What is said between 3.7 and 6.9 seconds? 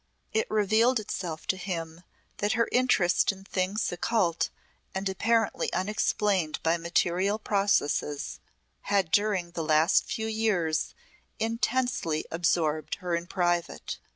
occult and apparently unexplained by